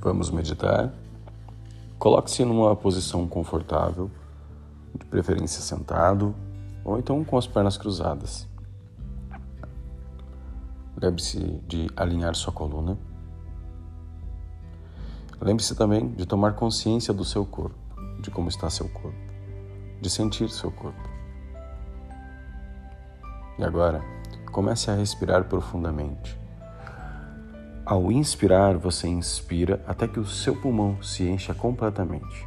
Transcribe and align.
Vamos 0.00 0.30
meditar. 0.30 0.92
Coloque-se 1.98 2.44
numa 2.44 2.74
posição 2.76 3.26
confortável, 3.26 4.10
de 4.94 5.04
preferência 5.04 5.60
sentado 5.60 6.34
ou 6.84 6.98
então 6.98 7.24
com 7.24 7.36
as 7.36 7.46
pernas 7.46 7.76
cruzadas. 7.76 8.46
Lembre-se 11.00 11.38
de 11.68 11.88
alinhar 11.96 12.34
sua 12.34 12.52
coluna. 12.52 12.98
Lembre-se 15.40 15.74
também 15.76 16.08
de 16.08 16.26
tomar 16.26 16.54
consciência 16.54 17.14
do 17.14 17.24
seu 17.24 17.44
corpo, 17.44 17.76
de 18.20 18.30
como 18.30 18.48
está 18.48 18.68
seu 18.68 18.88
corpo, 18.88 19.18
de 20.00 20.10
sentir 20.10 20.48
seu 20.48 20.72
corpo. 20.72 21.08
E 23.58 23.64
agora, 23.64 24.02
comece 24.50 24.90
a 24.90 24.94
respirar 24.94 25.44
profundamente 25.44 26.38
ao 27.88 28.12
inspirar, 28.12 28.76
você 28.76 29.08
inspira 29.08 29.82
até 29.86 30.06
que 30.06 30.20
o 30.20 30.26
seu 30.26 30.54
pulmão 30.54 31.02
se 31.02 31.26
encha 31.26 31.54
completamente. 31.54 32.46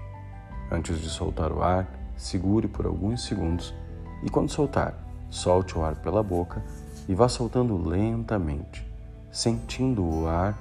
Antes 0.72 1.02
de 1.02 1.10
soltar 1.10 1.52
o 1.52 1.64
ar, 1.64 1.88
segure 2.16 2.68
por 2.68 2.86
alguns 2.86 3.26
segundos 3.26 3.74
e, 4.22 4.30
quando 4.30 4.52
soltar, 4.52 4.94
solte 5.32 5.76
o 5.76 5.84
ar 5.84 5.96
pela 5.96 6.22
boca 6.22 6.64
e 7.10 7.16
vá 7.16 7.28
soltando 7.28 7.76
lentamente, 7.76 8.88
sentindo 9.32 10.06
o 10.06 10.28
ar 10.28 10.56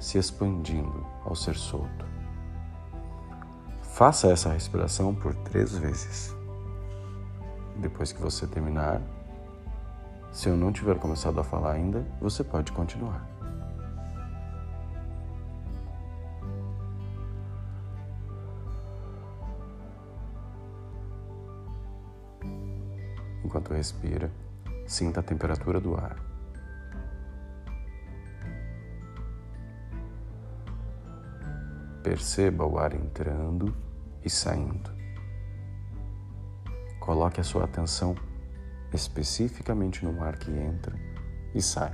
se 0.00 0.16
expandindo 0.16 1.06
ao 1.26 1.36
ser 1.36 1.54
solto. 1.54 2.06
Faça 3.82 4.28
essa 4.28 4.50
respiração 4.50 5.14
por 5.14 5.34
três 5.34 5.76
vezes. 5.76 6.34
Depois 7.76 8.12
que 8.12 8.22
você 8.22 8.46
terminar, 8.46 9.02
se 10.32 10.48
eu 10.48 10.56
não 10.56 10.72
tiver 10.72 10.98
começado 10.98 11.38
a 11.38 11.44
falar 11.44 11.72
ainda, 11.72 12.06
você 12.18 12.42
pode 12.42 12.72
continuar. 12.72 13.28
Enquanto 23.44 23.74
respira, 23.74 24.32
sinta 24.86 25.20
a 25.20 25.22
temperatura 25.22 25.78
do 25.78 25.94
ar. 25.94 26.16
Perceba 32.02 32.64
o 32.64 32.78
ar 32.78 32.94
entrando 32.94 33.76
e 34.24 34.30
saindo. 34.30 34.90
Coloque 36.98 37.38
a 37.40 37.44
sua 37.44 37.64
atenção 37.64 38.14
especificamente 38.96 40.04
no 40.04 40.22
ar 40.22 40.36
que 40.36 40.50
entra 40.50 40.94
e 41.54 41.62
sai. 41.62 41.92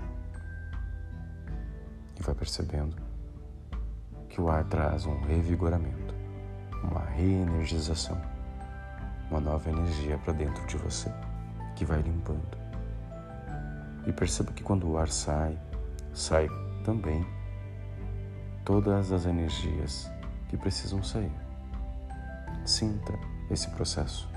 E 2.18 2.22
vai 2.22 2.34
percebendo 2.34 2.96
que 4.28 4.40
o 4.40 4.48
ar 4.48 4.64
traz 4.64 5.06
um 5.06 5.20
revigoramento, 5.22 6.14
uma 6.82 7.04
reenergização, 7.04 8.20
uma 9.30 9.40
nova 9.40 9.68
energia 9.68 10.18
para 10.18 10.32
dentro 10.32 10.66
de 10.66 10.76
você 10.76 11.12
que 11.76 11.84
vai 11.84 12.00
limpando. 12.00 12.58
E 14.06 14.12
perceba 14.12 14.52
que 14.52 14.62
quando 14.62 14.88
o 14.88 14.98
ar 14.98 15.08
sai, 15.08 15.58
sai 16.12 16.48
também 16.84 17.24
todas 18.64 19.12
as 19.12 19.26
energias 19.26 20.10
que 20.48 20.56
precisam 20.56 21.02
sair. 21.02 21.32
Sinta 22.64 23.12
esse 23.50 23.68
processo. 23.70 24.28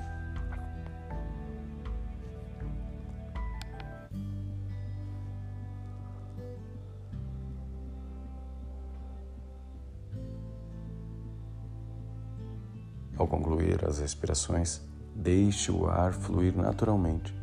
Ao 13.21 13.27
concluir 13.27 13.85
as 13.85 13.99
respirações, 13.99 14.81
Deixe 15.15 15.71
o 15.71 15.87
ar 15.87 16.11
fluir 16.11 16.55
naturalmente. 16.55 17.35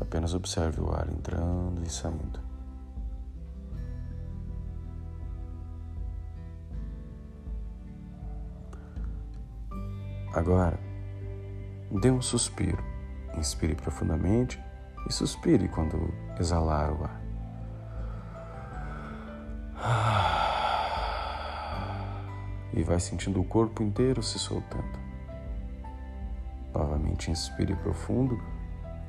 Apenas 0.00 0.34
observe 0.34 0.80
o 0.80 0.90
ar 0.92 1.08
entrando 1.08 1.80
e 1.84 1.88
saindo. 1.88 2.40
Agora, 10.34 10.80
dê 12.00 12.10
um 12.10 12.20
suspiro. 12.20 12.82
Inspire 13.36 13.76
profundamente 13.76 14.60
e 15.08 15.12
suspire 15.12 15.68
quando 15.68 16.12
exalar 16.40 16.90
o 16.90 17.04
ar. 17.04 17.21
E 22.72 22.82
vai 22.82 22.98
sentindo 22.98 23.40
o 23.40 23.44
corpo 23.44 23.82
inteiro 23.82 24.22
se 24.22 24.38
soltando. 24.38 24.98
Novamente 26.74 27.30
inspire 27.30 27.74
profundo 27.76 28.40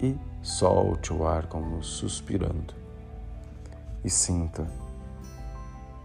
e 0.01 0.17
solte 0.41 1.13
o 1.13 1.25
ar 1.25 1.47
como 1.47 1.81
suspirando. 1.81 2.73
E 4.03 4.09
sinta 4.09 4.67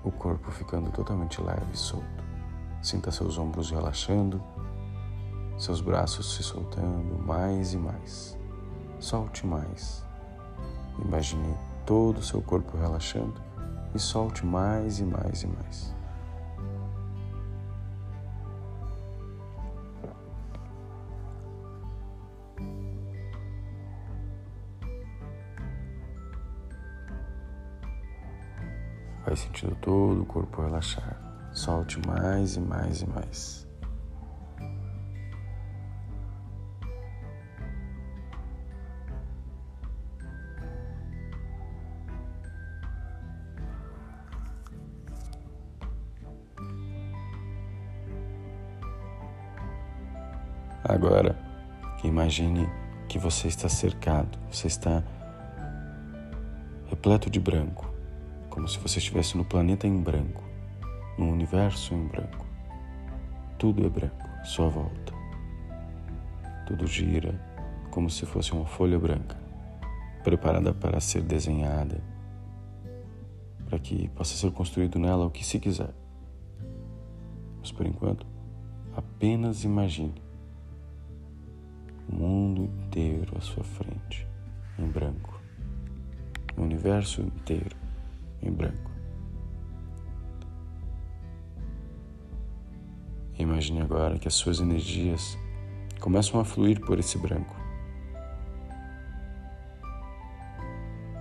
o 0.05 0.13
corpo 0.13 0.51
ficando 0.51 0.91
totalmente 0.91 1.43
leve 1.43 1.73
e 1.73 1.77
solto. 1.77 2.25
Sinta 2.81 3.11
seus 3.11 3.37
ombros 3.39 3.71
relaxando, 3.71 4.41
seus 5.59 5.81
braços 5.81 6.37
se 6.37 6.43
soltando 6.45 7.19
mais 7.27 7.73
e 7.73 7.77
mais. 7.77 8.39
Solte 9.01 9.45
mais. 9.45 10.05
Imagine 11.05 11.55
todo 11.85 12.19
o 12.19 12.23
seu 12.23 12.41
corpo 12.41 12.77
relaxando 12.77 13.41
e 13.95 13.99
solte 13.99 14.47
mais 14.47 15.01
e 15.01 15.05
mais 15.05 15.43
e 15.43 15.47
mais. 15.49 15.98
Sentindo 29.39 29.77
todo 29.77 30.23
o 30.23 30.27
corpo 30.27 30.63
relaxar. 30.63 31.17
Solte 31.53 32.01
mais 32.09 32.57
e 32.57 32.61
mais 32.61 33.03
e 33.03 33.07
mais. 33.07 33.69
Agora, 50.83 51.39
imagine 52.03 52.69
que 53.09 53.21
você 53.21 53.47
está 53.47 53.69
cercado, 53.69 54.37
você 54.51 54.67
está 54.67 55.05
repleto 56.89 57.31
de 57.31 57.39
branco 57.39 57.98
como 58.59 58.67
se 58.67 58.79
você 58.81 58.99
estivesse 58.99 59.37
no 59.37 59.45
planeta 59.45 59.87
em 59.87 60.03
branco, 60.03 60.43
no 61.17 61.31
universo 61.31 61.95
em 61.95 62.09
branco. 62.09 62.45
Tudo 63.57 63.87
é 63.87 63.89
branco, 63.89 64.29
sua 64.45 64.69
volta. 64.69 65.15
Tudo 66.67 66.85
gira 66.85 67.41
como 67.89 68.11
se 68.11 68.27
fosse 68.27 68.53
uma 68.53 68.67
folha 68.67 68.99
branca, 68.99 69.37
preparada 70.25 70.75
para 70.75 70.99
ser 70.99 71.23
desenhada, 71.23 72.03
para 73.69 73.79
que 73.79 74.09
possa 74.09 74.35
ser 74.35 74.51
construído 74.51 74.99
nela 74.99 75.27
o 75.27 75.31
que 75.31 75.45
se 75.45 75.61
quiser. 75.61 75.95
Mas 77.61 77.71
por 77.71 77.87
enquanto, 77.87 78.27
apenas 78.97 79.63
imagine 79.63 80.21
o 82.11 82.17
mundo 82.17 82.65
inteiro 82.65 83.39
à 83.39 83.41
sua 83.41 83.63
frente, 83.63 84.27
em 84.77 84.89
branco, 84.89 85.41
o 86.57 86.63
universo 86.63 87.21
inteiro 87.23 87.88
em 88.49 88.53
branco. 88.53 88.91
Imagine 93.39 93.83
agora 93.83 94.19
que 94.19 94.27
as 94.27 94.35
suas 94.35 94.59
energias 94.59 95.39
começam 96.01 96.41
a 96.41 96.45
fluir 96.45 96.81
por 96.81 96.99
esse 96.99 97.17
branco. 97.19 97.55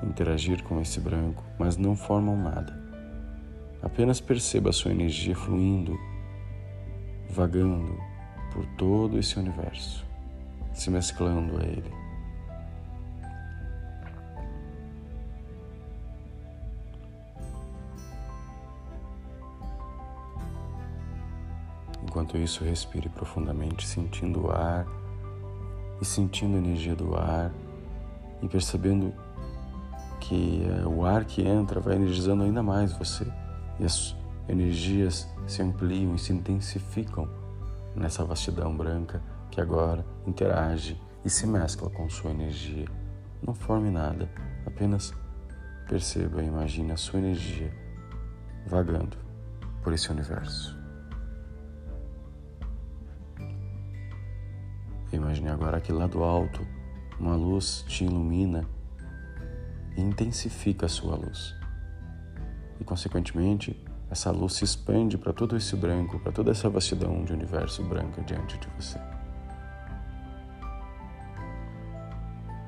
Interagir 0.04 0.64
com 0.64 0.82
esse 0.82 1.00
branco, 1.00 1.44
mas 1.60 1.78
não 1.78 1.96
formam 1.96 2.36
nada. 2.36 2.76
Apenas 3.84 4.20
perceba 4.20 4.72
a 4.72 4.74
sua 4.74 4.92
energia 4.92 5.36
fluindo, 5.36 5.98
vagando 7.30 7.96
por 8.52 8.66
todo 8.78 9.20
esse 9.20 9.38
universo, 9.38 10.06
se 10.74 10.90
mesclando 10.90 11.58
a 11.58 11.64
ele. 11.64 12.07
Enquanto 22.28 22.44
isso, 22.44 22.66
respire 22.66 23.08
profundamente, 23.08 23.88
sentindo 23.88 24.48
o 24.48 24.52
ar 24.52 24.86
e 26.02 26.06
sentindo 26.06 26.56
a 26.56 26.58
energia 26.58 26.94
do 26.94 27.16
ar 27.16 27.54
e 28.44 28.50
percebendo 28.50 29.14
que 30.20 30.62
é, 30.70 30.86
o 30.86 31.06
ar 31.06 31.24
que 31.24 31.42
entra 31.42 31.80
vai 31.80 31.96
energizando 31.96 32.44
ainda 32.44 32.62
mais 32.62 32.92
você 32.92 33.26
e 33.80 33.86
as 33.86 34.14
energias 34.50 35.26
se 35.48 35.62
ampliam 35.62 36.16
e 36.16 36.20
se 36.20 36.34
intensificam 36.34 37.30
nessa 37.96 38.26
vastidão 38.26 38.76
branca 38.76 39.24
que 39.50 39.62
agora 39.62 40.06
interage 40.26 41.02
e 41.24 41.30
se 41.30 41.48
mescla 41.48 41.90
com 41.90 42.10
sua 42.10 42.32
energia. 42.32 42.90
Não 43.42 43.54
forme 43.54 43.90
nada, 43.90 44.30
apenas 44.66 45.14
perceba 45.88 46.44
e 46.44 46.48
imagine 46.48 46.92
a 46.92 46.98
sua 46.98 47.20
energia 47.20 47.72
vagando 48.66 49.16
por 49.82 49.94
esse 49.94 50.12
universo. 50.12 50.77
Imagine 55.12 55.50
agora 55.50 55.80
que 55.80 55.92
lá 55.92 56.06
do 56.06 56.24
alto 56.24 56.68
uma 57.20 57.36
luz 57.36 57.84
te 57.88 58.04
ilumina 58.04 58.66
e 59.96 60.02
intensifica 60.02 60.86
a 60.86 60.90
sua 60.90 61.16
luz. 61.16 61.56
E, 62.80 62.84
consequentemente, 62.84 63.76
essa 64.10 64.32
luz 64.32 64.54
se 64.54 64.64
expande 64.64 65.18
para 65.18 65.34
todo 65.34 65.58
esse 65.58 65.76
branco, 65.76 66.20
para 66.20 66.32
toda 66.32 66.52
essa 66.52 66.70
vastidão 66.70 67.24
de 67.24 67.34
universo 67.34 67.84
branco 67.84 68.22
diante 68.24 68.58
de 68.58 68.68
você. 68.78 69.00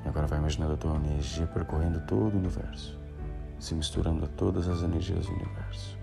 E 0.04 0.08
agora 0.08 0.26
vai 0.26 0.38
imaginando 0.38 0.74
a 0.74 0.76
tua 0.76 0.96
energia 0.96 1.46
percorrendo 1.46 2.00
todo 2.06 2.34
o 2.34 2.38
universo, 2.38 2.98
se 3.58 3.74
misturando 3.74 4.24
a 4.24 4.28
todas 4.28 4.66
as 4.68 4.82
energias 4.82 5.26
do 5.26 5.32
universo. 5.32 5.98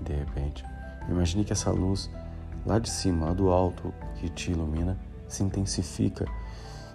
E 0.00 0.04
de 0.04 0.14
repente, 0.14 0.64
imagine 1.08 1.44
que 1.44 1.52
essa 1.52 1.70
luz 1.70 2.10
lá 2.64 2.78
de 2.78 2.88
cima, 2.88 3.34
do 3.34 3.50
alto, 3.50 3.92
que 4.16 4.28
te 4.28 4.52
ilumina, 4.52 4.98
se 5.28 5.42
intensifica 5.42 6.26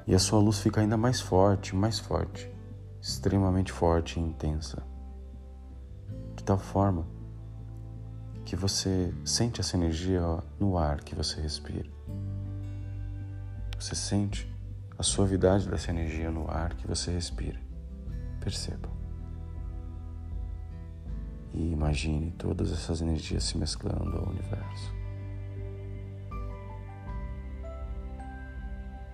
e 0.06 0.16
a 0.16 0.20
sua 0.20 0.40
luz 0.40 0.60
fica 0.60 0.80
ainda 0.80 0.96
mais 0.96 1.20
forte, 1.20 1.76
mais 1.76 2.00
forte, 2.00 2.50
extremamente 3.02 3.72
forte 3.72 4.20
e 4.20 4.24
intensa. 4.24 4.82
De 6.36 6.44
tal 6.44 6.58
forma 6.58 7.06
que 8.46 8.56
você 8.56 9.14
sente 9.26 9.60
essa 9.60 9.76
energia 9.76 10.22
no 10.58 10.78
ar 10.78 11.02
que 11.02 11.14
você 11.14 11.42
respira. 11.42 11.90
Você 13.78 13.94
sente 13.94 14.50
a 14.98 15.04
suavidade 15.04 15.68
dessa 15.68 15.92
energia 15.92 16.32
no 16.32 16.50
ar 16.50 16.74
que 16.74 16.88
você 16.88 17.12
respira. 17.12 17.60
Perceba. 18.40 18.90
E 21.54 21.72
imagine 21.72 22.32
todas 22.38 22.72
essas 22.72 23.02
energias 23.02 23.44
se 23.44 23.58
mesclando 23.58 24.18
ao 24.18 24.30
universo. 24.30 24.94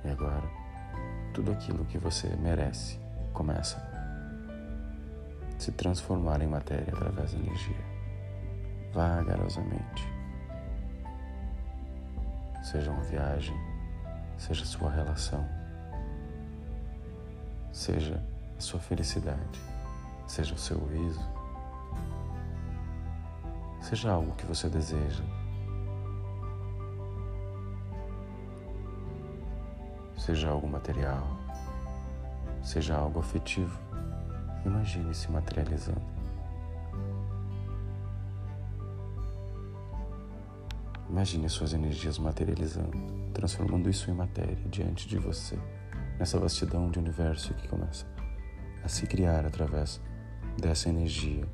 E 0.05 0.09
agora, 0.09 0.43
tudo 1.33 1.51
aquilo 1.51 1.85
que 1.85 1.97
você 1.97 2.27
merece 2.35 2.99
começa 3.33 3.77
a 3.77 5.59
se 5.59 5.71
transformar 5.71 6.41
em 6.41 6.47
matéria 6.47 6.93
através 6.93 7.31
da 7.31 7.39
energia, 7.39 7.85
vagarosamente. 8.93 10.07
Seja 12.61 12.91
uma 12.91 13.03
viagem, 13.03 13.55
seja 14.37 14.65
sua 14.65 14.91
relação, 14.91 15.47
seja 17.71 18.21
a 18.57 18.61
sua 18.61 18.79
felicidade, 18.79 19.61
seja 20.27 20.53
o 20.53 20.57
seu 20.57 20.85
riso, 20.87 21.21
seja 23.81 24.11
algo 24.11 24.33
que 24.35 24.45
você 24.45 24.67
deseja 24.67 25.23
seja 30.25 30.49
algo 30.49 30.67
material, 30.67 31.27
seja 32.63 32.95
algo 32.95 33.19
afetivo. 33.19 33.77
Imagine 34.65 35.13
se 35.13 35.29
materializando. 35.29 36.01
Imagine 41.09 41.49
suas 41.49 41.73
energias 41.73 42.17
materializando, 42.17 42.97
transformando 43.33 43.89
isso 43.89 44.09
em 44.09 44.13
matéria 44.13 44.55
diante 44.69 45.07
de 45.09 45.17
você, 45.17 45.59
nessa 46.17 46.39
vastidão 46.39 46.89
de 46.89 46.99
universo 46.99 47.53
que 47.55 47.67
começa 47.67 48.05
a 48.81 48.87
se 48.87 49.05
criar 49.05 49.45
através 49.45 50.01
dessa 50.57 50.87
energia 50.87 51.45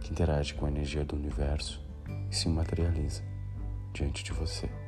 que 0.00 0.10
interage 0.10 0.54
com 0.54 0.64
a 0.64 0.70
energia 0.70 1.04
do 1.04 1.14
universo 1.14 1.84
e 2.30 2.34
se 2.34 2.48
materializa 2.48 3.22
diante 3.92 4.24
de 4.24 4.32
você. 4.32 4.85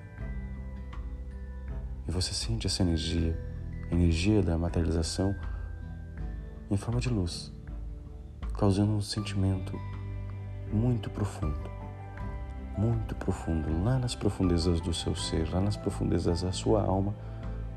E 2.09 2.11
você 2.11 2.33
sente 2.33 2.67
essa 2.67 2.83
energia, 2.83 3.39
energia 3.93 4.43
da 4.43 4.57
materialização, 4.57 5.37
em 6.71 6.77
forma 6.77 7.01
de 7.01 7.11
luz, 7.11 7.53
causando 8.59 8.93
um 8.93 9.01
sentimento 9.03 9.79
muito 10.73 11.11
profundo, 11.11 11.71
muito 12.79 13.15
profundo, 13.15 13.85
lá 13.85 13.99
nas 13.99 14.15
profundezas 14.15 14.81
do 14.81 14.95
seu 14.95 15.15
ser, 15.15 15.53
lá 15.53 15.61
nas 15.61 15.77
profundezas 15.77 16.41
da 16.41 16.51
sua 16.51 16.83
alma, 16.83 17.15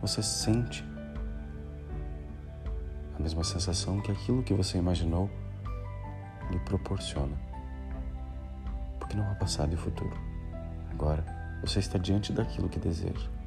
você 0.02 0.24
sente 0.24 0.84
a 3.18 3.22
mesma 3.22 3.44
sensação 3.44 4.00
que 4.00 4.12
aquilo 4.12 4.44
que 4.44 4.54
você 4.54 4.78
imaginou 4.78 5.30
lhe 6.50 6.60
proporciona. 6.60 7.38
Porque 8.98 9.16
não 9.16 9.30
há 9.30 9.36
passado 9.36 9.74
e 9.74 9.78
futuro. 9.78 10.18
Agora, 10.90 11.26
você 11.62 11.80
está 11.80 11.98
diante 11.98 12.32
daquilo 12.32 12.70
que 12.70 12.80
deseja. 12.80 13.41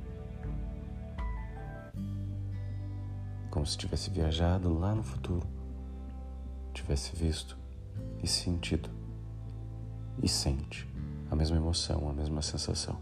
Como 3.64 3.70
se 3.70 3.78
tivesse 3.78 4.10
viajado 4.10 4.78
lá 4.78 4.94
no 4.94 5.02
futuro, 5.02 5.46
tivesse 6.74 7.16
visto 7.16 7.56
e 8.22 8.28
sentido 8.28 8.90
e 10.22 10.28
sente 10.28 10.86
a 11.30 11.34
mesma 11.34 11.56
emoção, 11.56 12.10
a 12.10 12.12
mesma 12.12 12.42
sensação 12.42 12.98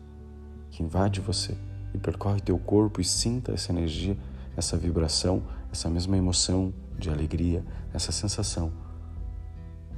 que 0.71 0.81
invade 0.81 1.21
você 1.21 1.59
e 1.93 1.99
percorre 1.99 2.41
teu 2.41 2.57
corpo 2.61 3.01
e 3.01 3.05
sinta 3.05 3.51
essa 3.51 3.73
energia, 3.73 4.17
essa 4.57 4.77
vibração, 4.77 5.43
essa 5.73 5.91
mesma 5.91 6.17
emoção 6.17 6.73
de 6.97 7.11
alegria, 7.11 7.65
essa 7.93 8.13
sensação 8.13 8.73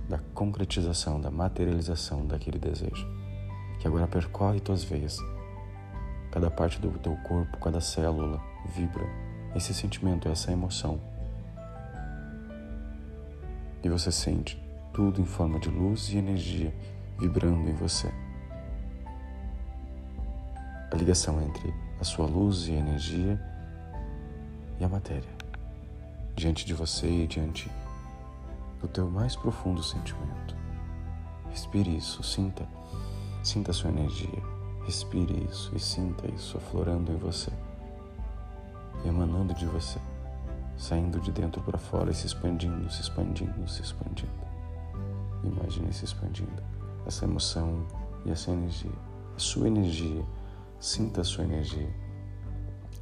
da 0.09 0.17
concretização, 0.33 1.21
da 1.21 1.31
materialização 1.31 2.27
daquele 2.27 2.59
desejo, 2.59 3.07
que 3.81 3.87
agora 3.87 4.09
percorre 4.09 4.61
tuas 4.61 4.83
veias. 4.83 5.19
Cada 6.33 6.51
parte 6.51 6.81
do 6.81 6.89
teu 7.01 7.15
corpo, 7.19 7.59
cada 7.59 7.83
célula 7.83 8.41
vibra 8.75 9.24
esse 9.55 9.73
sentimento, 9.73 10.29
essa 10.29 10.51
emoção. 10.51 11.01
E 13.83 13.89
você 13.89 14.11
sente 14.11 14.61
tudo 14.93 15.21
em 15.21 15.25
forma 15.25 15.59
de 15.59 15.69
luz 15.69 16.09
e 16.09 16.17
energia 16.17 16.75
vibrando 17.19 17.69
em 17.69 17.75
você. 17.75 18.13
A 20.91 20.97
ligação 20.97 21.41
entre 21.43 21.73
a 22.01 22.05
sua 22.05 22.27
luz 22.27 22.67
e 22.69 22.73
energia 22.73 23.41
e 24.81 24.85
a 24.85 24.89
matéria, 24.89 25.31
diante 26.35 26.65
de 26.65 26.75
você 26.75 27.07
e 27.07 27.27
diante 27.27 27.71
do 28.81 28.89
teu 28.89 29.09
mais 29.09 29.37
profundo 29.37 29.83
sentimento. 29.83 30.57
Respire 31.51 31.97
isso, 31.97 32.23
sinta, 32.23 32.67
sinta 33.43 33.71
a 33.71 33.75
sua 33.75 33.91
energia. 33.91 34.43
Respire 34.85 35.47
isso 35.51 35.73
e 35.75 35.81
sinta 35.81 36.31
isso 36.33 36.59
aflorando 36.59 37.13
em 37.13 37.17
você 37.17 37.51
emanando 39.05 39.55
de 39.55 39.67
você, 39.67 39.99
saindo 40.77 41.21
de 41.21 41.31
dentro 41.31 41.61
para 41.63 41.79
fora 41.79 42.11
e 42.11 42.15
se 42.15 42.27
expandindo, 42.27 42.91
se 42.91 43.03
expandindo, 43.03 43.69
se 43.69 43.83
expandindo. 43.83 44.33
Imagine 45.43 45.93
se 45.93 46.05
expandindo 46.05 46.63
essa 47.07 47.25
emoção 47.25 47.87
e 48.25 48.31
essa 48.31 48.51
energia, 48.51 48.91
a 49.37 49.39
sua 49.39 49.69
energia, 49.69 50.25
sinta 50.81 51.21
a 51.21 51.25
sua 51.25 51.45
energia 51.45 51.89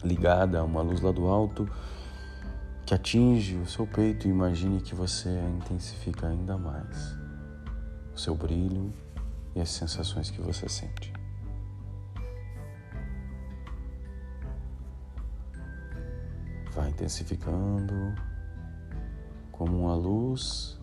ligada 0.05 0.59
a 0.59 0.65
uma 0.65 0.83
luz 0.83 1.01
lá 1.01 1.13
do 1.13 1.27
alto 1.29 1.69
que 2.85 2.95
atinge 2.95 3.57
o 3.57 3.67
seu 3.67 3.87
peito 3.87 4.27
e 4.27 4.31
imagine 4.31 4.81
que 4.81 4.95
você 4.95 5.29
a 5.29 5.49
intensifica 5.49 6.27
ainda 6.27 6.59
mais 6.59 7.17
o 8.15 8.19
seu 8.19 8.35
brilho 8.35 8.93
e 9.55 9.61
as 9.61 9.71
sensações 9.71 10.31
que 10.31 10.41
você 10.41 10.69
sente. 10.69 11.22
Vai 16.75 16.89
intensificando 16.89 18.15
como 19.51 19.85
uma 19.85 19.95
luz 19.95 20.79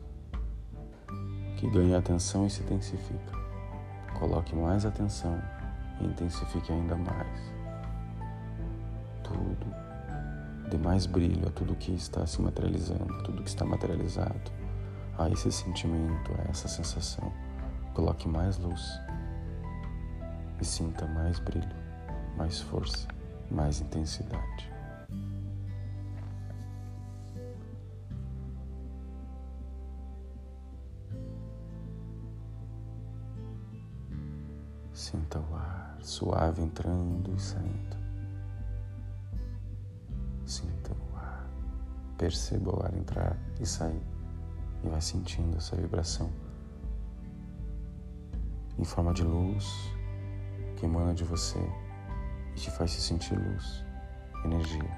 que 1.57 1.69
ganha 1.69 1.97
atenção 1.97 2.45
e 2.45 2.49
se 2.49 2.61
intensifica. 2.63 3.37
Coloque 4.17 4.55
mais 4.55 4.85
atenção 4.85 5.41
e 5.99 6.05
intensifique 6.05 6.71
ainda 6.71 6.95
mais. 6.95 7.53
Tudo. 9.23 9.67
Dê 10.69 10.77
mais 10.77 11.05
brilho 11.05 11.47
a 11.47 11.51
tudo 11.51 11.75
que 11.75 11.93
está 11.93 12.25
se 12.27 12.41
materializando, 12.41 13.11
a 13.15 13.23
tudo 13.23 13.41
que 13.41 13.49
está 13.49 13.65
materializado, 13.65 14.51
a 15.17 15.29
esse 15.29 15.51
sentimento, 15.51 16.31
a 16.37 16.49
essa 16.49 16.67
sensação. 16.67 17.33
Coloque 17.93 18.27
mais 18.27 18.57
luz 18.57 18.99
e 20.61 20.65
sinta 20.65 21.07
mais 21.07 21.39
brilho, 21.39 21.75
mais 22.37 22.61
força, 22.61 23.07
mais 23.49 23.81
intensidade. 23.81 24.78
Suave 36.19 36.61
entrando 36.61 37.33
e 37.33 37.39
saindo. 37.39 37.97
Sinta 40.45 40.91
o 40.91 41.15
ar. 41.15 41.49
Perceba 42.17 42.75
o 42.75 42.83
ar 42.83 42.93
entrar 42.93 43.37
e 43.57 43.65
sair. 43.65 44.01
E 44.83 44.89
vai 44.89 44.99
sentindo 44.99 45.55
essa 45.57 45.77
vibração 45.77 46.29
em 48.77 48.83
forma 48.83 49.13
de 49.13 49.23
luz 49.23 49.65
que 50.75 50.85
emana 50.85 51.13
de 51.13 51.23
você 51.23 51.59
e 52.53 52.59
te 52.59 52.71
faz 52.71 52.91
se 52.91 53.01
sentir 53.01 53.35
luz, 53.35 53.85
energia. 54.43 54.91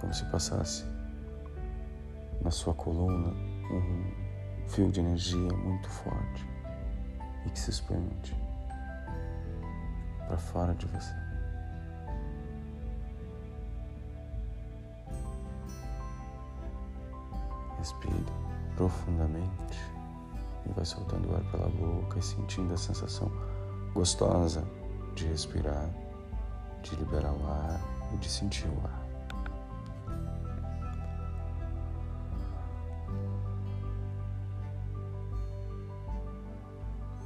Como 0.00 0.12
se 0.12 0.24
passasse 0.26 0.84
na 2.40 2.50
sua 2.50 2.74
coluna 2.74 3.30
um 3.70 4.68
fio 4.68 4.90
de 4.90 5.00
energia 5.00 5.52
muito 5.52 5.88
forte 5.88 6.57
e 7.48 7.50
que 7.50 7.58
se 7.58 7.70
expande 7.70 8.36
para 10.26 10.36
fora 10.36 10.74
de 10.74 10.86
você. 10.86 11.14
Respire 17.78 18.26
profundamente 18.76 19.80
e 20.66 20.72
vai 20.72 20.84
soltando 20.84 21.30
o 21.30 21.36
ar 21.36 21.42
pela 21.50 21.68
boca 21.68 22.18
e 22.18 22.22
sentindo 22.22 22.74
a 22.74 22.76
sensação 22.76 23.30
gostosa 23.94 24.62
de 25.14 25.26
respirar, 25.26 25.88
de 26.82 26.94
liberar 26.96 27.32
o 27.32 27.46
ar 27.46 27.80
e 28.12 28.16
de 28.18 28.28
sentir 28.28 28.66
o 28.66 28.86
ar. 28.86 28.97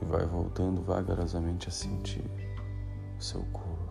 E 0.02 0.04
vai 0.04 0.26
voltando 0.26 0.82
vagarosamente 0.82 1.68
a 1.68 1.70
sentir 1.70 2.28
o 3.16 3.22
seu 3.22 3.42
corpo 3.52 3.82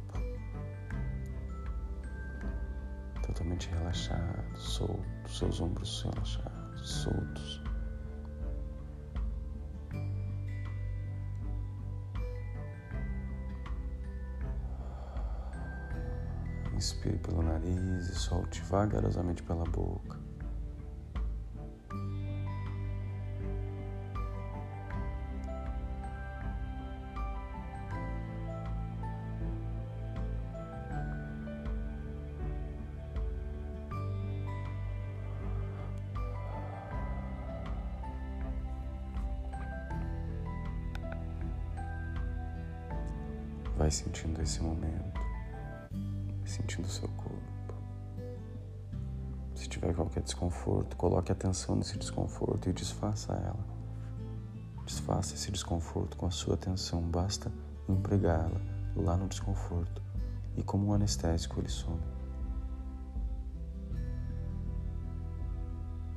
totalmente 3.26 3.70
relaxado, 3.70 4.58
solto, 4.58 5.30
seus 5.30 5.62
ombros 5.62 6.04
relaxados, 6.04 6.90
soltos. 6.90 7.64
Inspire 16.74 17.20
pelo 17.20 17.42
nariz 17.42 18.10
e 18.10 18.16
solte 18.16 18.62
vagarosamente 18.64 19.42
pela 19.44 19.64
boca. 19.64 20.31
Vai 43.82 43.90
sentindo 43.90 44.40
esse 44.44 44.62
momento 44.62 45.20
sentindo 46.46 46.86
o 46.86 46.88
seu 46.88 47.08
corpo. 47.08 47.74
Se 49.56 49.68
tiver 49.68 49.96
qualquer 49.96 50.22
desconforto, 50.22 50.96
coloque 50.96 51.32
atenção 51.32 51.76
nesse 51.76 51.98
desconforto 51.98 52.70
e 52.70 52.74
desfaça 52.74 53.34
ela. 53.34 53.66
Desfaça 54.86 55.34
esse 55.34 55.52
desconforto 55.52 56.16
com 56.16 56.28
a 56.28 56.30
sua 56.30 56.54
atenção, 56.54 57.02
basta 57.02 57.52
empregá-la 57.90 58.62
lá 58.96 59.18
no 59.18 59.28
desconforto 59.28 60.00
e 60.56 60.62
como 60.62 60.90
um 60.90 60.94
anestésico 60.94 61.60
ele 61.60 61.70
some. 61.70 62.00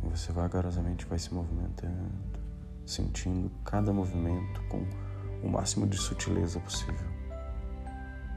E 0.02 0.08
você 0.10 0.32
vagarosamente 0.32 1.06
vai 1.06 1.18
se 1.18 1.32
movimentando, 1.32 2.12
sentindo 2.84 3.50
cada 3.64 3.90
movimento 3.90 4.62
com 4.68 4.86
o 5.42 5.50
máximo 5.50 5.86
de 5.86 5.96
sutileza 5.96 6.60
possível. 6.60 7.13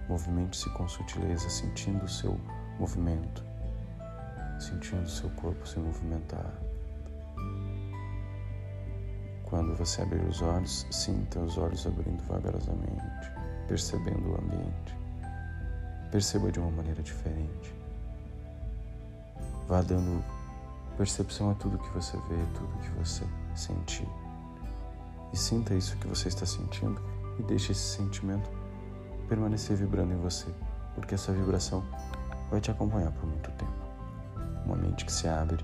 Movimente-se 0.07 0.69
com 0.71 0.87
sutileza, 0.87 1.49
sentindo 1.49 2.05
o 2.05 2.09
seu 2.09 2.39
movimento, 2.79 3.43
sentindo 4.59 5.03
o 5.03 5.09
seu 5.09 5.29
corpo 5.31 5.67
se 5.67 5.79
movimentar. 5.79 6.53
Quando 9.43 9.75
você 9.75 10.01
abrir 10.01 10.23
os 10.25 10.41
olhos, 10.41 10.85
sinta 10.91 11.39
os 11.39 11.57
olhos 11.57 11.85
abrindo 11.87 12.21
vagarosamente, 12.23 13.31
percebendo 13.67 14.31
o 14.31 14.35
ambiente. 14.35 14.97
Perceba 16.11 16.51
de 16.51 16.59
uma 16.59 16.71
maneira 16.71 17.01
diferente. 17.01 17.73
Vá 19.67 19.81
dando 19.81 20.23
percepção 20.97 21.51
a 21.51 21.53
tudo 21.55 21.77
que 21.77 21.89
você 21.89 22.17
vê, 22.17 22.45
tudo 22.53 22.81
que 22.81 22.89
você 22.91 23.23
sentir. 23.55 24.07
E 25.33 25.37
sinta 25.37 25.73
isso 25.73 25.97
que 25.97 26.07
você 26.07 26.29
está 26.29 26.45
sentindo 26.45 27.01
e 27.37 27.43
deixe 27.43 27.71
esse 27.71 27.97
sentimento 27.97 28.49
permanecer 29.27 29.75
vibrando 29.75 30.13
em 30.13 30.17
você, 30.17 30.47
porque 30.95 31.15
essa 31.15 31.31
vibração 31.31 31.83
vai 32.49 32.61
te 32.61 32.71
acompanhar 32.71 33.11
por 33.11 33.25
muito 33.25 33.51
tempo. 33.51 33.71
Uma 34.65 34.75
mente 34.75 35.05
que 35.05 35.11
se 35.11 35.27
abre 35.27 35.63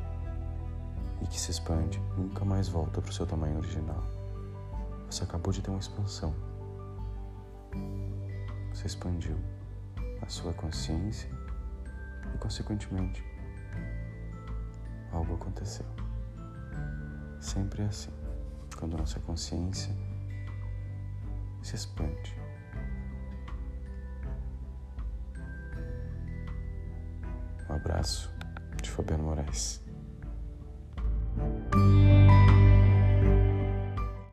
e 1.21 1.27
que 1.27 1.39
se 1.39 1.51
expande 1.51 1.99
nunca 2.17 2.43
mais 2.45 2.67
volta 2.67 3.01
para 3.01 3.09
o 3.09 3.13
seu 3.13 3.25
tamanho 3.25 3.57
original. 3.57 4.03
Você 5.09 5.23
acabou 5.23 5.53
de 5.53 5.61
ter 5.61 5.69
uma 5.69 5.79
expansão. 5.79 6.33
Você 8.73 8.87
expandiu 8.87 9.37
a 10.21 10.27
sua 10.27 10.53
consciência 10.53 11.29
e, 12.33 12.37
consequentemente, 12.37 13.23
algo 15.11 15.35
aconteceu. 15.35 15.85
Sempre 17.39 17.83
é 17.83 17.85
assim, 17.85 18.11
quando 18.77 18.97
nossa 18.97 19.19
consciência 19.19 19.95
se 21.61 21.75
expande 21.75 22.42
abraço 28.03 28.29
de 28.81 28.89
Fabiano 28.89 29.23
Moraes. 29.23 29.82